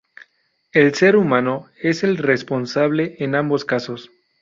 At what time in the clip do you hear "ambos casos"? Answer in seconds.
3.35-4.09